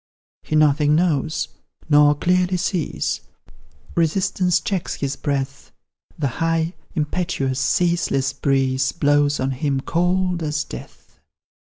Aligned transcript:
He 0.41 0.55
nothing 0.55 0.95
knows 0.95 1.47
nor 1.87 2.15
clearly 2.15 2.57
sees, 2.57 3.21
Resistance 3.93 4.59
checks 4.59 4.95
his 4.95 5.15
breath, 5.15 5.71
The 6.17 6.27
high, 6.41 6.73
impetuous, 6.95 7.59
ceaseless 7.59 8.33
breeze 8.33 8.93
Blows 8.93 9.39
on 9.39 9.51
him 9.51 9.79
cold 9.81 10.41
as 10.41 10.63
death. 10.63 11.19